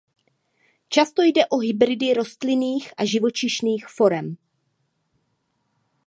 Často 0.89 1.21
jde 1.21 1.45
o 1.45 1.57
hybridy 1.57 2.13
rostlinných 2.13 2.91
a 2.97 3.05
živočišných 3.05 3.87
forem. 3.87 4.37